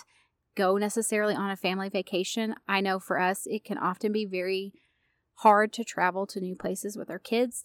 go 0.56 0.78
necessarily 0.78 1.36
on 1.36 1.50
a 1.50 1.58
family 1.58 1.90
vacation 1.90 2.56
i 2.68 2.80
know 2.80 3.00
for 3.00 3.20
us 3.20 3.44
it 3.46 3.64
can 3.64 3.78
often 3.78 4.12
be 4.12 4.26
very 4.26 4.74
hard 5.40 5.74
to 5.74 5.84
travel 5.84 6.26
to 6.26 6.40
new 6.40 6.56
places 6.56 6.96
with 6.98 7.10
our 7.10 7.20
kids 7.20 7.64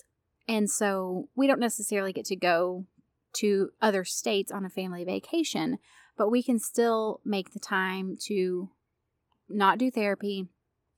and 0.48 0.68
so 0.68 1.28
we 1.36 1.46
don't 1.46 1.60
necessarily 1.60 2.12
get 2.12 2.24
to 2.24 2.34
go 2.34 2.86
to 3.34 3.70
other 3.80 4.04
states 4.04 4.50
on 4.52 4.64
a 4.64 4.70
family 4.70 5.04
vacation 5.04 5.78
but 6.20 6.28
we 6.28 6.42
can 6.42 6.58
still 6.58 7.18
make 7.24 7.54
the 7.54 7.58
time 7.58 8.14
to 8.14 8.68
not 9.48 9.78
do 9.78 9.90
therapy, 9.90 10.48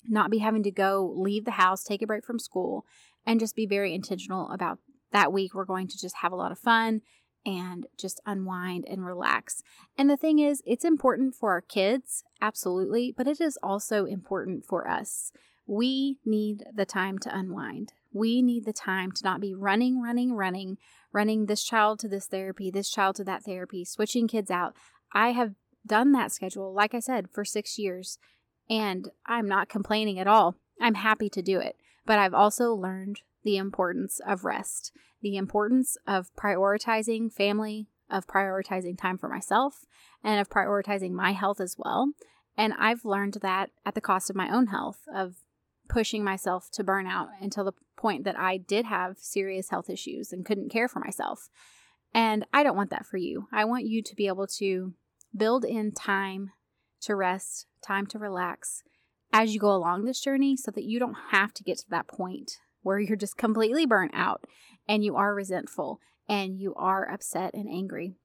not 0.04 0.32
be 0.32 0.38
having 0.38 0.64
to 0.64 0.72
go 0.72 1.14
leave 1.16 1.44
the 1.44 1.52
house, 1.52 1.84
take 1.84 2.02
a 2.02 2.08
break 2.08 2.24
from 2.24 2.40
school, 2.40 2.84
and 3.24 3.38
just 3.38 3.54
be 3.54 3.64
very 3.64 3.94
intentional 3.94 4.50
about 4.50 4.80
that 5.12 5.32
week. 5.32 5.54
We're 5.54 5.64
going 5.64 5.86
to 5.86 5.96
just 5.96 6.16
have 6.22 6.32
a 6.32 6.36
lot 6.36 6.50
of 6.50 6.58
fun 6.58 7.02
and 7.46 7.86
just 7.96 8.20
unwind 8.26 8.84
and 8.90 9.06
relax. 9.06 9.62
And 9.96 10.10
the 10.10 10.16
thing 10.16 10.40
is, 10.40 10.60
it's 10.66 10.84
important 10.84 11.36
for 11.36 11.52
our 11.52 11.60
kids, 11.60 12.24
absolutely, 12.40 13.14
but 13.16 13.28
it 13.28 13.40
is 13.40 13.56
also 13.62 14.06
important 14.06 14.64
for 14.64 14.88
us. 14.88 15.30
We 15.66 16.18
need 16.24 16.64
the 16.74 16.84
time 16.84 17.20
to 17.20 17.32
unwind. 17.32 17.92
We 18.12 18.42
need 18.42 18.64
the 18.64 18.72
time 18.72 19.12
to 19.12 19.24
not 19.24 19.40
be 19.40 19.54
running, 19.54 20.00
running, 20.00 20.34
running, 20.34 20.78
running 21.12 21.46
this 21.46 21.64
child 21.64 21.98
to 22.00 22.08
this 22.08 22.26
therapy, 22.26 22.70
this 22.70 22.90
child 22.90 23.16
to 23.16 23.24
that 23.24 23.44
therapy, 23.44 23.84
switching 23.84 24.28
kids 24.28 24.50
out. 24.50 24.74
I 25.12 25.32
have 25.32 25.54
done 25.86 26.12
that 26.12 26.32
schedule, 26.32 26.72
like 26.72 26.94
I 26.94 27.00
said, 27.00 27.30
for 27.30 27.44
six 27.44 27.78
years. 27.78 28.18
And 28.68 29.10
I'm 29.26 29.48
not 29.48 29.68
complaining 29.68 30.18
at 30.18 30.26
all. 30.26 30.56
I'm 30.80 30.94
happy 30.94 31.28
to 31.30 31.42
do 31.42 31.58
it. 31.58 31.76
But 32.04 32.18
I've 32.18 32.34
also 32.34 32.74
learned 32.74 33.22
the 33.44 33.56
importance 33.56 34.20
of 34.26 34.44
rest, 34.44 34.92
the 35.20 35.36
importance 35.36 35.96
of 36.06 36.34
prioritizing 36.34 37.32
family, 37.32 37.88
of 38.10 38.26
prioritizing 38.26 38.98
time 38.98 39.18
for 39.18 39.28
myself, 39.28 39.86
and 40.22 40.40
of 40.40 40.50
prioritizing 40.50 41.12
my 41.12 41.32
health 41.32 41.60
as 41.60 41.76
well. 41.78 42.12
And 42.56 42.74
I've 42.78 43.04
learned 43.04 43.38
that 43.42 43.70
at 43.86 43.94
the 43.94 44.00
cost 44.00 44.30
of 44.30 44.36
my 44.36 44.50
own 44.50 44.68
health, 44.68 45.00
of 45.12 45.36
pushing 45.92 46.24
myself 46.24 46.70
to 46.72 46.82
burnout 46.82 47.28
until 47.40 47.64
the 47.64 47.74
point 47.96 48.24
that 48.24 48.38
I 48.38 48.56
did 48.56 48.86
have 48.86 49.18
serious 49.18 49.68
health 49.68 49.90
issues 49.90 50.32
and 50.32 50.44
couldn't 50.44 50.70
care 50.70 50.88
for 50.88 51.00
myself. 51.00 51.50
And 52.14 52.46
I 52.52 52.62
don't 52.62 52.76
want 52.76 52.90
that 52.90 53.04
for 53.04 53.18
you. 53.18 53.46
I 53.52 53.66
want 53.66 53.84
you 53.84 54.02
to 54.02 54.16
be 54.16 54.26
able 54.26 54.46
to 54.58 54.94
build 55.36 55.64
in 55.64 55.92
time 55.92 56.50
to 57.02 57.14
rest, 57.14 57.66
time 57.86 58.06
to 58.06 58.18
relax 58.18 58.82
as 59.32 59.52
you 59.52 59.60
go 59.60 59.70
along 59.70 60.04
this 60.04 60.20
journey 60.20 60.56
so 60.56 60.70
that 60.70 60.84
you 60.84 60.98
don't 60.98 61.16
have 61.30 61.52
to 61.54 61.62
get 61.62 61.78
to 61.78 61.90
that 61.90 62.08
point 62.08 62.52
where 62.82 62.98
you're 62.98 63.16
just 63.16 63.36
completely 63.36 63.86
burnt 63.86 64.12
out 64.14 64.44
and 64.88 65.04
you 65.04 65.16
are 65.16 65.34
resentful 65.34 66.00
and 66.28 66.58
you 66.58 66.74
are 66.74 67.10
upset 67.10 67.52
and 67.54 67.68
angry 67.68 68.16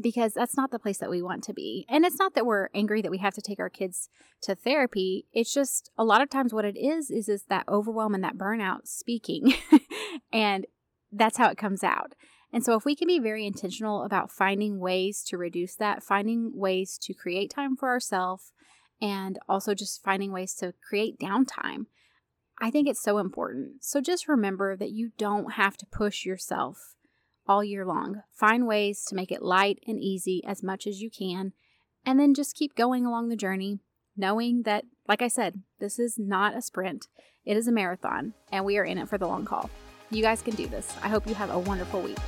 because 0.00 0.34
that's 0.34 0.56
not 0.56 0.70
the 0.70 0.78
place 0.78 0.98
that 0.98 1.10
we 1.10 1.22
want 1.22 1.42
to 1.44 1.54
be. 1.54 1.86
And 1.88 2.04
it's 2.04 2.18
not 2.18 2.34
that 2.34 2.46
we're 2.46 2.68
angry 2.74 3.02
that 3.02 3.10
we 3.10 3.18
have 3.18 3.34
to 3.34 3.40
take 3.40 3.58
our 3.58 3.70
kids 3.70 4.08
to 4.42 4.54
therapy. 4.54 5.26
It's 5.32 5.52
just 5.52 5.90
a 5.96 6.04
lot 6.04 6.22
of 6.22 6.30
times 6.30 6.52
what 6.52 6.64
it 6.64 6.76
is 6.76 7.10
is 7.10 7.28
is 7.28 7.44
that 7.44 7.68
overwhelm 7.68 8.14
and 8.14 8.22
that 8.24 8.38
burnout 8.38 8.86
speaking. 8.86 9.54
and 10.32 10.66
that's 11.10 11.38
how 11.38 11.48
it 11.48 11.58
comes 11.58 11.82
out. 11.82 12.14
And 12.52 12.64
so, 12.64 12.74
if 12.74 12.84
we 12.84 12.96
can 12.96 13.08
be 13.08 13.18
very 13.18 13.46
intentional 13.46 14.04
about 14.04 14.30
finding 14.30 14.78
ways 14.78 15.22
to 15.24 15.36
reduce 15.36 15.74
that, 15.76 16.02
finding 16.02 16.52
ways 16.54 16.98
to 17.02 17.12
create 17.12 17.50
time 17.50 17.76
for 17.76 17.88
ourselves, 17.88 18.52
and 19.02 19.38
also 19.48 19.74
just 19.74 20.02
finding 20.02 20.32
ways 20.32 20.54
to 20.54 20.72
create 20.86 21.18
downtime, 21.18 21.86
I 22.60 22.70
think 22.70 22.88
it's 22.88 23.02
so 23.02 23.18
important. 23.18 23.84
So, 23.84 24.00
just 24.00 24.28
remember 24.28 24.76
that 24.76 24.90
you 24.90 25.10
don't 25.18 25.52
have 25.52 25.76
to 25.76 25.86
push 25.86 26.24
yourself 26.24 26.94
all 27.48 27.64
year 27.64 27.84
long. 27.84 28.22
Find 28.32 28.66
ways 28.66 29.04
to 29.08 29.14
make 29.14 29.32
it 29.32 29.42
light 29.42 29.78
and 29.86 29.98
easy 29.98 30.42
as 30.46 30.62
much 30.62 30.86
as 30.86 31.00
you 31.00 31.10
can, 31.10 31.52
and 32.04 32.20
then 32.20 32.34
just 32.34 32.54
keep 32.54 32.74
going 32.76 33.06
along 33.06 33.28
the 33.28 33.36
journey, 33.36 33.80
knowing 34.16 34.62
that, 34.62 34.84
like 35.08 35.22
I 35.22 35.28
said, 35.28 35.62
this 35.80 35.98
is 35.98 36.18
not 36.18 36.56
a 36.56 36.62
sprint, 36.62 37.08
it 37.44 37.56
is 37.56 37.66
a 37.66 37.72
marathon, 37.72 38.34
and 38.52 38.64
we 38.64 38.76
are 38.78 38.84
in 38.84 38.98
it 38.98 39.08
for 39.08 39.18
the 39.18 39.26
long 39.26 39.46
haul. 39.46 39.70
You 40.10 40.22
guys 40.22 40.42
can 40.42 40.54
do 40.54 40.66
this. 40.66 40.94
I 41.02 41.08
hope 41.08 41.26
you 41.26 41.34
have 41.34 41.50
a 41.50 41.58
wonderful 41.58 42.00
week. 42.00 42.18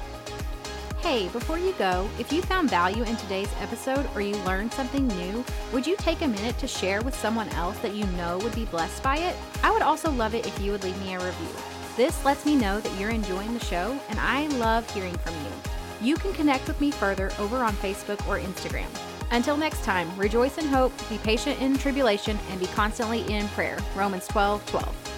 Hey, 1.00 1.28
before 1.28 1.58
you 1.58 1.72
go, 1.78 2.06
if 2.18 2.30
you 2.30 2.42
found 2.42 2.68
value 2.68 3.02
in 3.04 3.16
today's 3.16 3.50
episode 3.60 4.06
or 4.14 4.20
you 4.20 4.36
learned 4.44 4.70
something 4.70 5.08
new, 5.08 5.42
would 5.72 5.86
you 5.86 5.96
take 5.96 6.20
a 6.20 6.28
minute 6.28 6.58
to 6.58 6.68
share 6.68 7.00
with 7.00 7.14
someone 7.14 7.48
else 7.50 7.78
that 7.78 7.94
you 7.94 8.04
know 8.18 8.38
would 8.38 8.54
be 8.54 8.66
blessed 8.66 9.02
by 9.02 9.16
it? 9.16 9.34
I 9.62 9.70
would 9.70 9.80
also 9.80 10.10
love 10.10 10.34
it 10.34 10.46
if 10.46 10.60
you 10.60 10.72
would 10.72 10.84
leave 10.84 11.00
me 11.00 11.14
a 11.14 11.24
review. 11.24 11.79
This 11.96 12.24
lets 12.24 12.46
me 12.46 12.56
know 12.56 12.80
that 12.80 13.00
you're 13.00 13.10
enjoying 13.10 13.52
the 13.52 13.64
show, 13.64 13.98
and 14.08 14.18
I 14.20 14.46
love 14.58 14.88
hearing 14.92 15.16
from 15.18 15.34
you. 15.34 16.08
You 16.08 16.16
can 16.16 16.32
connect 16.32 16.66
with 16.68 16.80
me 16.80 16.90
further 16.90 17.30
over 17.38 17.58
on 17.58 17.74
Facebook 17.74 18.26
or 18.26 18.38
Instagram. 18.38 18.88
Until 19.32 19.56
next 19.56 19.84
time, 19.84 20.16
rejoice 20.16 20.58
in 20.58 20.66
hope, 20.66 20.92
be 21.08 21.18
patient 21.18 21.60
in 21.60 21.76
tribulation, 21.76 22.38
and 22.50 22.58
be 22.58 22.66
constantly 22.68 23.30
in 23.32 23.48
prayer. 23.48 23.78
Romans 23.94 24.26
12 24.28 24.64
12. 24.66 25.09